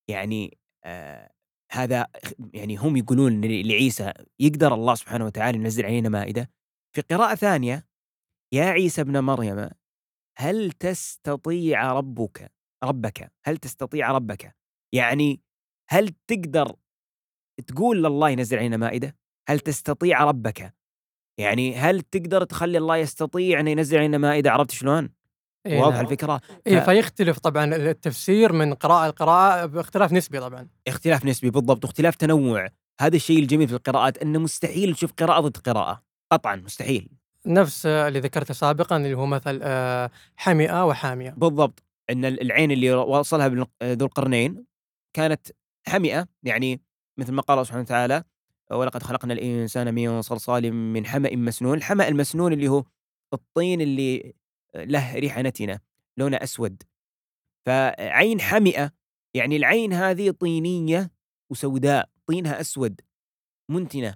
[0.09, 1.33] يعني آه
[1.71, 2.07] هذا
[2.53, 6.51] يعني هم يقولون لعيسى يقدر الله سبحانه وتعالى ينزل علينا مائدة؟
[6.95, 7.87] في قراءة ثانية
[8.53, 9.69] يا عيسى ابن مريم
[10.37, 12.52] هل تستطيع ربك؟
[12.83, 14.55] ربك هل تستطيع ربك؟
[14.93, 15.41] يعني
[15.89, 16.75] هل تقدر
[17.67, 19.15] تقول لله ينزل علينا مائدة؟
[19.49, 20.73] هل تستطيع ربك؟
[21.37, 25.09] يعني هل تقدر تخلي الله يستطيع انه ينزل علينا مائدة؟ عرفت شلون؟
[25.65, 26.05] إيه واضح نعم.
[26.05, 30.67] الفكرة؟ إيه ف- فيختلف طبعا التفسير من قراءة لقراءة باختلاف نسبي طبعا.
[30.87, 32.67] اختلاف نسبي بالضبط واختلاف تنوع.
[32.99, 36.03] هذا الشيء الجميل في القراءات أنه مستحيل تشوف قراءة ضد قراءة.
[36.31, 37.09] قطعا مستحيل.
[37.45, 41.29] نفس اللي ذكرته سابقا اللي هو مثل آه، حمئة وحامية.
[41.37, 41.83] بالضبط.
[42.09, 43.47] إن العين اللي وصلها
[43.83, 44.65] ذو القرنين
[45.15, 45.47] كانت
[45.87, 46.81] حمئة يعني
[47.19, 48.23] مثل ما قال الله سبحانه وتعالى
[48.71, 52.83] ولقد خلقنا الإنسان من صلصال من حمأ مسنون، الحمأ المسنون اللي هو
[53.33, 54.33] الطين اللي
[54.75, 55.79] له ريحه نتنه
[56.17, 56.83] لونه أسود.
[57.65, 58.91] فعين حمئة
[59.35, 61.11] يعني العين هذه طينية
[61.51, 63.01] وسوداء طينها أسود
[63.71, 64.15] منتنة.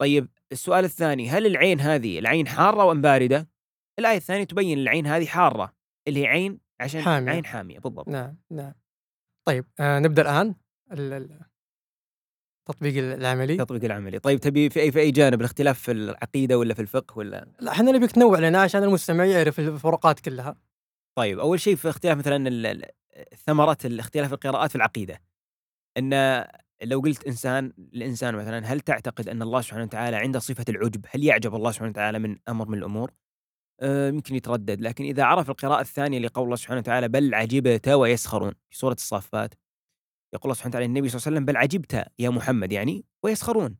[0.00, 3.48] طيب السؤال الثاني هل العين هذه العين حارة وأم باردة؟
[3.98, 5.72] الآية الثانية تبين العين هذه حارة
[6.08, 7.30] اللي هي عين عشان حامية.
[7.32, 8.08] عين حامية بالضبط.
[8.08, 8.72] نعم نعم.
[9.44, 10.54] طيب آه نبدأ الآن
[10.92, 11.40] ال- ال-
[12.68, 13.52] التطبيق العملي.
[13.52, 14.18] التطبيق العملي.
[14.18, 17.72] طيب تبي في أي في أي جانب؟ الاختلاف في العقيدة ولا في الفقه ولا؟ لا
[17.72, 20.56] إحنا نبيك تنوع لنا عشان المستمع يعرف الفروقات كلها.
[21.18, 22.90] طيب أول شيء في اختلاف مثلا
[23.46, 25.22] ثمره الاختلاف القراءات في العقيدة.
[25.98, 26.44] إن
[26.82, 31.24] لو قلت إنسان الإنسان مثلا هل تعتقد أن الله سبحانه وتعالى عنده صفة العجب؟ هل
[31.24, 33.12] يعجب الله سبحانه وتعالى من أمر من الأمور؟
[33.82, 34.80] آه، يمكن يتردد.
[34.80, 39.54] لكن إذا عرف القراءة الثانية لقول الله سبحانه وتعالى بل عجبت ويسخرون في سورة الصافات
[40.34, 43.76] يقول الله سبحانه وتعالى للنبي صلى الله عليه وسلم بل عجبت يا محمد يعني ويسخرون.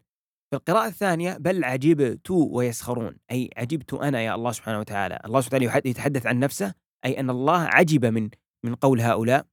[0.50, 5.66] في القراءة الثانية بل عجبت ويسخرون أي عجبت أنا يا الله سبحانه وتعالى الله سبحانه
[5.66, 8.30] وتعالى يتحدث عن نفسه أي أن الله عجب من
[8.64, 9.46] من قول هؤلاء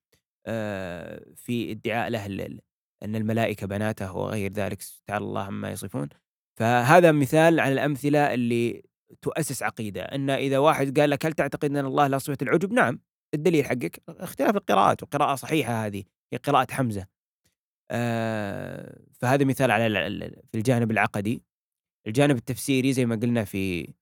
[0.46, 2.26] آه، في ادعاء له
[3.04, 6.10] أن الملائكة بناته وغير ذلك تعالى الله عما يصفون.
[6.60, 8.89] فهذا مثال على الأمثلة اللي
[9.22, 13.00] تؤسس عقيدة أن إذا واحد قال لك هل تعتقد أن الله لا صفة العجب؟ نعم
[13.34, 17.08] الدليل حقك اختلاف القراءات وقراءة صحيحة هذه هي قراءة حمزة.
[17.92, 19.90] آه، فهذا مثال على
[20.52, 21.44] في الجانب العقدي.
[22.08, 23.94] الجانب التفسيري زي ما قلنا في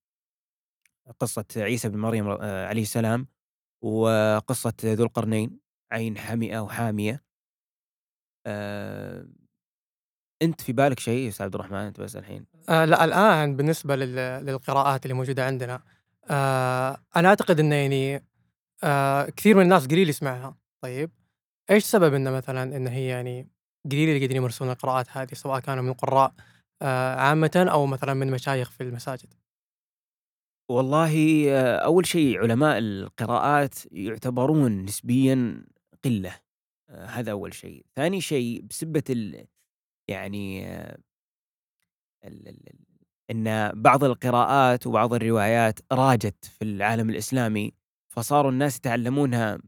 [1.19, 3.27] قصة عيسى بن مريم آه، عليه السلام
[3.83, 5.59] وقصة ذو القرنين
[5.91, 7.23] عين حمئة وحامية
[8.45, 9.27] آه،
[10.41, 12.45] أنت في بالك شيء يا أستاذ عبد الرحمن؟ أنت بس الحين.
[12.69, 15.81] آه لا الآن بالنسبة لل- للقراءات اللي موجودة عندنا
[16.29, 18.25] آه أنا أعتقد أنه يعني
[18.83, 20.57] آه كثير من الناس قليل يسمعها.
[20.81, 21.11] طيب
[21.71, 23.49] إيش سبب أنه مثلا أنه هي يعني
[23.91, 26.33] قليل اللي قاعدين يمارسون القراءات هذه سواء كانوا من القراء
[26.81, 29.33] آه عامة أو مثلا من مشايخ في المساجد؟
[30.69, 35.65] والله أول شيء علماء القراءات يعتبرون نسبيا
[36.05, 36.35] قلة
[36.89, 37.85] هذا أول شيء.
[37.95, 39.47] ثاني شيء بسبة ال
[40.07, 40.67] يعني
[43.31, 47.73] إن بعض القراءات وبعض الروايات راجت في العالم الإسلامي
[48.13, 49.59] فصاروا الناس يتعلمونها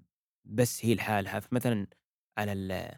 [0.45, 1.39] بس هي لحالها.
[1.39, 1.87] فمثلا
[2.37, 2.95] على ال-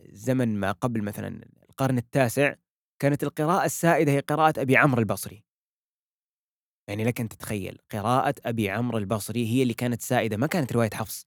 [0.00, 2.54] الزمن ما قبل مثلا القرن التاسع
[2.98, 5.44] كانت القراءة السائدة هي قراءة أبي عمرو البصري.
[6.88, 10.90] يعني لك أن تتخيل قراءة أبي عمرو البصري هي اللي كانت سائدة ما كانت رواية
[10.94, 11.26] حفص.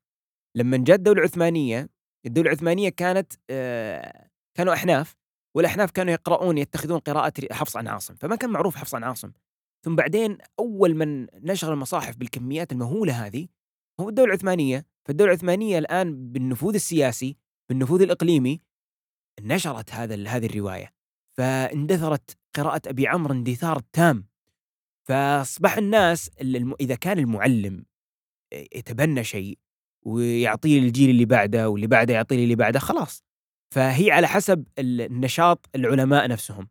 [0.55, 1.89] لما جاءت الدولة العثمانية
[2.25, 5.15] الدولة العثمانية كانت آه، كانوا أحناف.
[5.57, 9.31] والأحناف كانوا يقرؤون يتخذون قراءة حفص عن عاصم فما كان معروف حفص عن عاصم.
[9.85, 13.47] ثم بعدين أول من نشر المصاحف بالكميات المهولة هذه
[13.99, 14.85] هو الدولة العثمانية.
[15.05, 17.37] فالدولة العثمانية الآن بالنفوذ السياسي
[17.69, 18.61] بالنفوذ الإقليمي
[19.41, 20.93] نشرت هذا هذه الرواية.
[21.37, 24.27] فاندثرت قراءة أبي عمرو اندثار تام.
[25.07, 26.31] فأصبح الناس
[26.81, 27.85] إذا كان المعلم
[28.53, 29.57] يتبنى شيء
[30.05, 33.26] ويعطيه للجيل اللي بعده واللي بعده يعطيه اللي بعده خلاص.
[33.73, 36.67] فهي على حسب ال- النشاط العلماء نفسهم.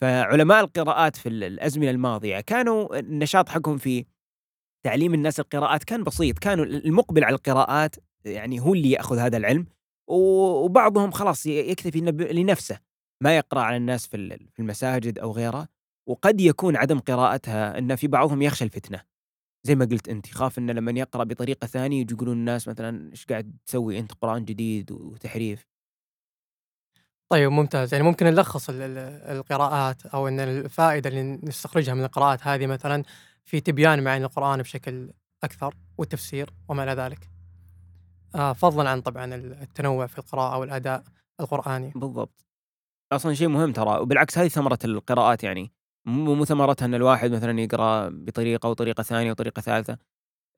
[0.00, 4.04] فعلماء القراءات في ال- الأزمنة الماضية كانوا النشاط حقهم في
[4.84, 6.38] تعليم الناس القراءات كان بسيط.
[6.38, 9.66] كانوا المقبل على القراءات يعني هو اللي يأخذ هذا العلم.
[10.08, 12.00] وبعضهم خلاص يكتفي
[12.32, 12.78] لنفسه.
[13.20, 15.68] ما يقرأ على الناس في ال- في المساجد أو غيره.
[16.08, 19.02] وقد يكون عدم قراءتها إن في بعضهم يخشى الفتنة.
[19.64, 23.26] زي ما قلت أنت يخاف إنه لما يقرأ بطريقة ثانية يجي يقولون الناس مثلا إيش
[23.26, 25.71] قاعد تسوي أنت؟ قرآن جديد وتحريف.
[27.32, 27.94] طيب ممتاز.
[27.94, 33.02] يعني ممكن نلخص ال- ال- القراءات أو أن الفائدة اللي نستخرجها من القراءات هذه مثلا
[33.44, 35.10] في تبيان معاني القرآن بشكل
[35.44, 37.30] أكثر والتفسير وما إلى ذلك.
[38.34, 41.04] آه فضلا عن طبعا التنوع في القراءة والأداء
[41.40, 41.92] القرآني.
[41.96, 42.46] بالضبط.
[43.12, 45.72] أصلا شيء مهم ترى وبالعكس هذه ثمرة القراءات يعني
[46.06, 49.98] مو مو ثمرتها إن الواحد مثلا يقرأ بطريقة وطريقة ثانية وطريقة ثالثة.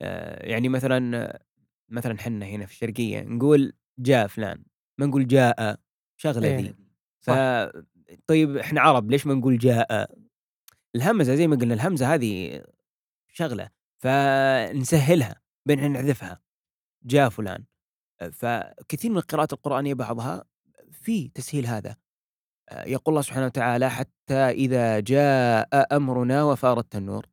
[0.02, 1.40] آه، يعني مثلا
[1.88, 4.64] مثلا حنا هنا في الشرقية نقول جاء فلان
[4.98, 5.83] ما نقول جاء
[6.16, 6.74] شغلة إيه، ذي
[7.20, 7.31] ف.
[8.27, 10.11] طيب إحنا عرب ليش ما نقول جاء؟
[10.96, 12.62] الهمزة زي ما قلنا الهمزة هذه
[13.33, 16.40] شغلة فنسهلها بين إحنا نحذفها
[17.03, 17.64] جاء فلان.
[18.33, 20.44] فكثير من القراءات القرآنية بعضها
[20.92, 21.96] في تسهيل هذا.
[22.72, 27.27] يقول الله سبحانه وتعالى حتى إذا جاء أمرنا وفارت النور.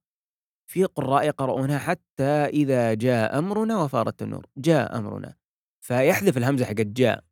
[0.67, 4.45] في قراء يقرؤونها حتى إذا جاء أمرنا وفارت النور.
[4.57, 5.35] جاء أمرنا.
[5.81, 7.23] فيحذف الهمزة حقت جاء.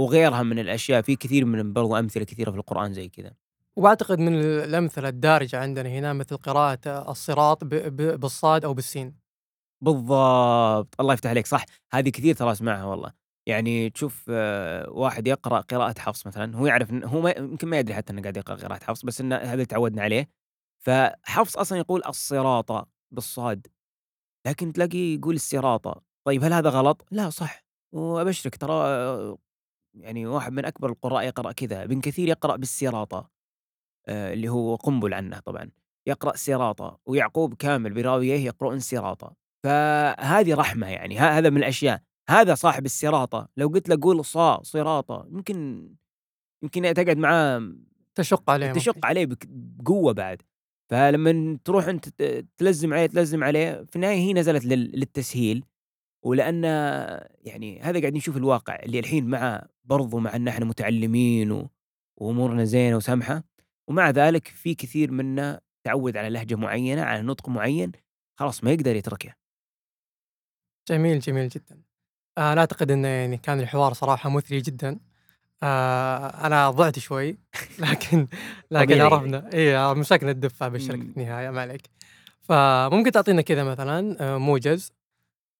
[0.00, 3.32] وغيرها من الأشياء في كثير من برضو أمثلة كثيرة في القرآن زي كذا.
[3.76, 9.14] وأعتقد من الأمثلة الدارجة عندنا هنا مثل قراءة الصراط بالصاد أو بالسين.
[9.80, 11.00] بالضبط.
[11.00, 11.46] الله يفتح عليك.
[11.46, 11.64] صح.
[11.92, 13.12] هذه كثير ترى أسمعها والله.
[13.46, 18.12] يعني تشوف آه، واحد يقرأ قراءة حفص مثلا هو يعرف هو يمكن ما يدري حتى
[18.12, 20.28] إنه قاعد يقرأ قراءة حفص بس انه هذا اللي تعودنا عليه.
[20.78, 23.66] فحفص أصلا يقول الصراط بالصاد.
[24.46, 27.64] لكن تلاقيه يقول السراطة طيب هل هذا غلط؟ لا صح.
[27.92, 29.38] وأبشرك ترى آه،
[29.94, 33.30] يعني واحد من أكبر القراء يقرأ كذا ابن كثير يقرأ بالسراطة
[34.08, 35.70] آه، اللي هو قنبل عنه طبعا
[36.06, 42.02] يقرأ سراطة ويعقوب كامل براويه يقرؤون سراطة فهذه رحمة يعني ه- هذا من الأشياء.
[42.30, 45.88] هذا صاحب السراطة لو قلت له قول صا صراطة يمكن
[46.62, 47.72] يمكن تقعد معاه
[48.14, 49.06] تشق عليه تشق.
[49.06, 50.42] عليه بك- بقوة بعد.
[50.90, 55.64] فلما تروح أنت ت- تلزم عليه تلزم عليه في النهاية هي نزلت لل- للتسهيل.
[56.24, 56.64] ولأن
[57.44, 61.70] يعني هذا قاعدين نشوف الواقع اللي الحين مع برضو مع إن إحنا متعلمين و-
[62.16, 63.42] وأمورنا زينة وسمحة.
[63.88, 67.92] ومع ذلك في كثير منا تعود على لهجة معينة على نطق معين
[68.38, 69.34] خلاص ما يقدر يتركه
[70.88, 71.82] جميل جميل جدا.
[72.38, 75.00] آه، أنا أعتقد انه يعني كان الحوار صراحة مثري جدا.
[75.62, 77.38] آه أنا ضعت شوي
[77.78, 78.26] لكن
[78.70, 79.00] لكن.
[79.00, 79.50] عرفنا.
[79.54, 81.02] اي مسكنا الدفه بالشركة.
[81.02, 81.82] في النهايه ما عليك.
[82.40, 84.92] فممكن تعطينا كذا مثلا آه، موجز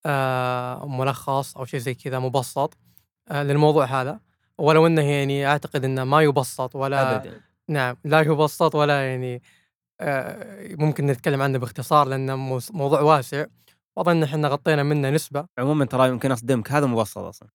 [0.06, 2.74] آه ملخص أو شيء زي كذا مبسط.
[2.74, 2.89] آه
[3.32, 4.20] للموضوع هذا.
[4.58, 7.40] ولو إنه يعني أعتقد إنه ما يبسط ولا ابدا.
[7.68, 9.42] نعم لا يبسط ولا يعني
[10.00, 13.46] آه ممكن نتكلم عنه باختصار لأنه موضوع واسع.
[13.96, 15.44] وأظن إحنا غطينا منه نسبة.
[15.58, 16.72] عموما ترى يمكن أصدمك.
[16.72, 17.48] هذا مبسط أصلا.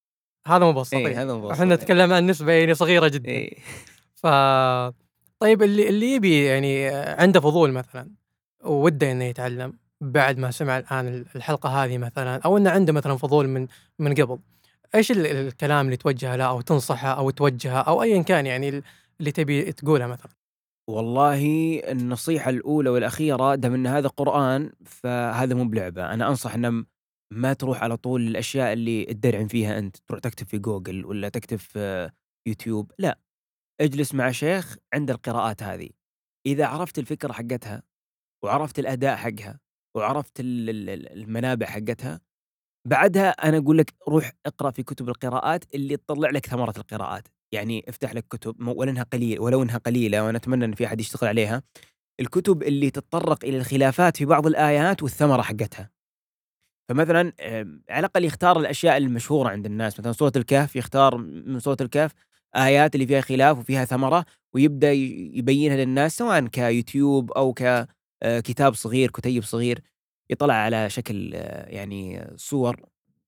[0.47, 1.21] هذا مبسط اي إيه.
[1.21, 3.29] هذا مبسط إحنا نتكلم عن نسبة يعني صغيرة جدا.
[3.29, 3.57] اي
[4.15, 4.27] ف
[5.39, 8.09] طيب اللي اللي يبي يعني عنده فضول مثلا
[8.63, 13.47] وده إنه يتعلم بعد ما سمع الآن الحلقة هذه مثلا أو إنه عنده مثلا فضول
[13.47, 13.67] من
[13.99, 14.39] من قبل
[14.95, 18.83] إيش ال- الكلام اللي توجهه له أو تنصحه أو توجهه أو ايا كان يعني
[19.19, 20.31] اللي تبي تقوله مثلا؟
[20.89, 21.45] والله
[21.91, 26.13] النصيحة الأولى والأخيرة دام أن هذا قرآن فهذا مو بلعبة.
[26.13, 26.85] أنا أنصح أن م-
[27.33, 29.97] ما تروح على طول الأشياء اللي تدرعم فيها أنت.
[30.07, 32.09] تروح تكتب في جوجل ولا تكتب في
[32.47, 32.91] يوتيوب.
[32.99, 33.19] لا
[33.81, 35.89] اجلس مع شيخ عند القراءات هذه.
[36.45, 37.83] إذا عرفت الفكرة حقتها
[38.43, 39.59] وعرفت الأداء حقها
[39.97, 42.21] وعرفت ال- ال- ال- المنابع حقتها
[42.85, 47.27] بعدها أنا أقول لك روح اقرأ في كتب القراءات اللي تطلع لك ثمرة القراءات.
[47.51, 50.99] يعني افتح لك كتب ولو إنها قليل ولو إنها قليلة وأنا أتمنى إن في أحد
[50.99, 51.63] يشتغل عليها.
[52.19, 55.89] الكتب اللي تتطرق إلى الخلافات في بعض الآيات والثمرة حقتها.
[56.89, 57.33] فمثلا
[57.89, 59.99] على الأقل يختار الأشياء المشهورة عند الناس.
[59.99, 62.11] مثلا سوره الكهف يختار من سوره الكهف
[62.55, 69.43] آيات اللي فيها خلاف وفيها ثمرة ويبدأ يبينها للناس سواء كيوتيوب أو ككتاب صغير كتيب
[69.43, 69.81] صغير.
[70.29, 72.81] يطلع على شكل آه، يعني صور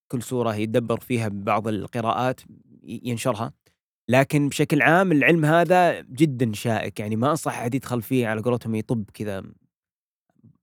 [0.07, 2.41] كل سوره يتدبر فيها بعض القراءات
[2.83, 3.53] ينشرها.
[4.09, 8.75] لكن بشكل عام العلم هذا جدا شائك يعني ما أنصح أحد يدخل فيه على قولتهم
[8.75, 9.43] يطب كذا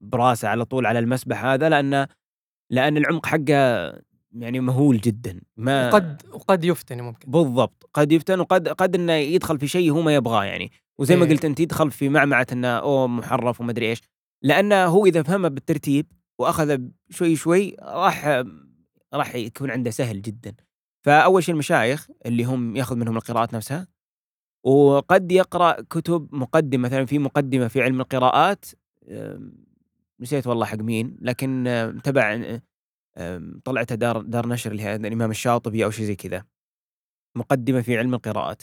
[0.00, 2.06] براسه على طول على المسبح هذا لأن
[2.70, 3.92] لأن العمق حقه
[4.32, 7.30] يعني مهول جدا ما وقد وقد يفتن ممكن.
[7.30, 10.70] بالضبط قد يفتن وقد قد إنه يدخل في شيء هو ما يبغاه يعني.
[10.98, 11.30] وزي ما إيه.
[11.30, 14.00] قلت أنت يدخل في معمعة إنه أوه محرف وما أدري إيش.
[14.42, 16.06] لأنه هو إذا فهمه بالترتيب
[16.38, 16.78] وأخذ
[17.10, 18.44] شوي شوي راح
[19.14, 20.54] راح يكون عنده سهل جدا.
[21.04, 23.88] فأول شيء المشايخ اللي هم يأخذ منهم القراءات نفسها
[24.64, 28.64] وقد يقرأ كتب مقدمة مثلا في مقدمة في علم القراءات
[30.20, 32.58] نسيت والله حق مين لكن تبع
[33.64, 36.44] طلعتها دار دار نشر اللي هي الإمام الشاطبي أو شيء زي كذا.
[37.36, 38.62] مقدمة في علم القراءات.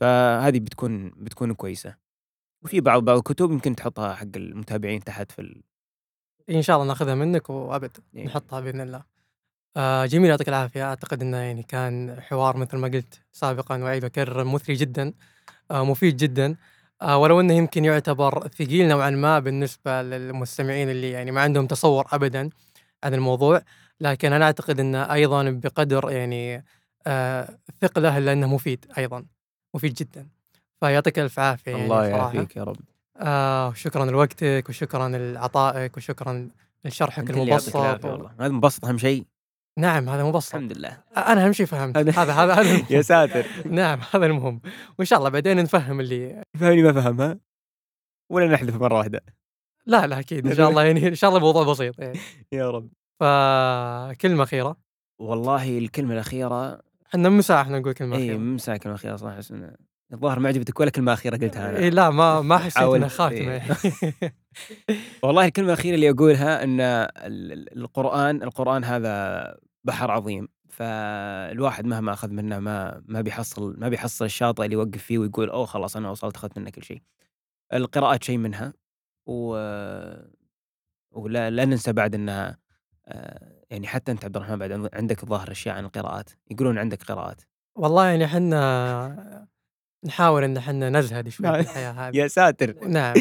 [0.00, 1.96] فهذه بتكون بتكون كويسة.
[2.64, 5.62] وفي بعض بعض الكتب يمكن تحطها حق المتابعين تحت في.
[6.50, 8.26] إن شاء الله ناخذها منك وأبد إيه.
[8.26, 9.02] نحطها بإذن الله.
[9.76, 10.84] آه جميل يعطيك العافية.
[10.84, 15.12] أعتقد إنه يعني كان حوار مثل ما قلت سابقا واعيد واكرر مثري جدا
[15.70, 16.56] آه مفيد جدا.
[17.02, 22.06] آه ولو إنه يمكن يعتبر ثقيل نوعا ما بالنسبة للمستمعين اللي يعني ما عندهم تصور
[22.12, 22.50] ابدا
[23.04, 23.62] عن الموضوع
[24.00, 26.64] لكن أنا أعتقد إنه أيضا بقدر يعني
[27.06, 29.24] آه ثقله لأنه مفيد أيضا
[29.74, 30.26] مفيد جدا.
[30.80, 32.06] فيعطيك ألف عافية يعني الله.
[32.06, 32.76] يعافيك يا رب.
[33.16, 36.48] آه شكرا لوقتك وشكرا لعطائك وشكرا
[36.84, 37.76] لشرحك انت اللي يعطيك المبسط.
[37.76, 38.12] العافية و...
[38.12, 38.30] والله.
[38.40, 39.26] هذا مبسط أهم شيء.
[39.78, 40.54] نعم هذا مبسط.
[40.54, 40.98] الحمد لله.
[41.16, 41.96] أنا أهم شيء فهمت.
[41.96, 42.86] هذا- هذا هذا هذا المهم.
[42.96, 43.46] يا ساتر.
[43.70, 44.60] نعم هذا المهم.
[44.98, 47.38] وإن شاء الله بعدين نفهم اللي فهمني ما فهمها
[48.30, 49.20] ولا نحذف مرة واحدة.
[49.86, 50.46] لا لا أكيد.
[50.46, 52.18] إن شاء الله يعني إن شاء الله الموضوع بسيط يعني
[52.52, 52.88] يا رب.
[53.20, 54.76] فكلمة أخيرة.
[55.20, 58.36] والله الكلمة الأخيرة إحنا من ساعة إحنا نقول كلمة اي أخيرة.
[58.38, 59.74] ممساك كلمة أخيرة صراحة أحس إنه
[60.12, 61.78] الظاهر ما عجبتك ولا كلمة أخيرة قلتها أنا.
[61.78, 63.52] إيه لا ما ما حسيت إنها خاتمة.
[63.52, 63.62] إيه.
[65.22, 70.48] والله الكلمة الأخيرة اللي أقولها إن ال- ال- القرآن القرآن هذا بحر عظيم.
[70.68, 75.66] فالواحد مهما أخذ منه ما ما بيحصل ما بيحصل الشاطئ اللي يوقف فيه ويقول أوه
[75.66, 77.02] خلاص أنا وصلت أخذت منه كل شيء.
[77.74, 78.72] القراءات شيء منها.
[79.26, 79.54] و
[81.12, 82.58] ولا لا ننسى بعد انها
[83.06, 86.30] آه، يعني حتى أنت عبد الرحمن بعد عند- عندك ظاهر أشياء عن القراءات.
[86.50, 87.42] يقولون عندك قراءات.
[87.76, 89.46] والله يعني إحنا
[90.04, 91.54] نحاول إن إحنا نزهد شوي نعم.
[91.54, 92.16] في الحياة هذه.
[92.16, 92.74] يا ساتر.
[92.88, 93.14] نعم.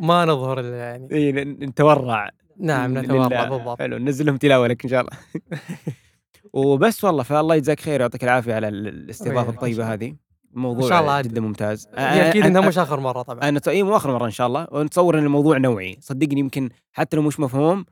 [0.00, 1.08] ما نظهر يعني.
[1.12, 2.30] إيه، ن- نتورع.
[2.60, 2.98] نعم.
[2.98, 3.78] نتورع بالضبط.
[3.78, 5.12] حلو ننزل لهم تلاوة لك إن شاء الله.
[6.52, 10.16] وبس والله فالله يجزاك خير ويعطيك العافية على ال- الاستضافة الطيبة هذه.
[10.52, 11.88] موضوع إن شاء الله جدا ممتاز.
[11.96, 13.48] هي أكيد انها مش آخر مرة طبعا.
[13.48, 14.66] أنا إي مو آخر مرة إن شاء الله.
[14.72, 15.96] ونتصور إن الموضوع نوعي.
[16.00, 17.84] صدقني يمكن حتى لو مش مفهوم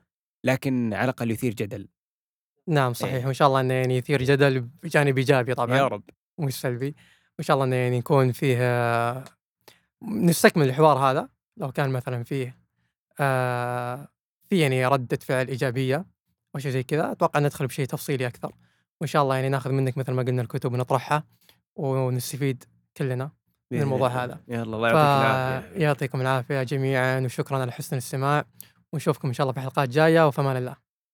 [0.43, 1.87] لكن على الأقل يثير جدل.
[2.67, 2.93] نعم إيه.
[2.93, 5.77] صحيح وإن شاء الله إنه يعني يثير جدل بجانب إيجابي طبعا.
[5.77, 6.03] يا رب.
[6.39, 6.95] مش سلبي.
[7.39, 9.25] وان شاء الله إنه يعني يكون فيه
[10.01, 12.57] نستكمل الحوار هذا لو كان مثلا فيه
[13.19, 14.07] آه
[14.49, 16.05] في يعني ردة فعل إيجابية
[16.55, 18.51] أو شيء زي كذا أتوقع ندخل بشيء تفصيلي أكثر.
[19.01, 21.23] وإن شاء الله يعني ناخذ منك مثل ما قلنا الكتب ونطرحها
[21.75, 22.63] ونستفيد
[22.97, 23.31] كلنا
[23.71, 24.39] من الموضوع هذا.
[24.47, 25.83] يلا الله يعطيك العافية.
[25.83, 28.45] يعطيكم العافية جميعا وشكرا على حسن الاستماع
[28.93, 30.84] ونشوفكم إن شاء الله في حلقات جاية وفمان الله.